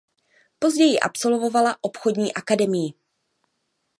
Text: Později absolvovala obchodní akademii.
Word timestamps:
Později 0.59 0.99
absolvovala 0.99 1.77
obchodní 1.81 2.33
akademii. 2.33 2.93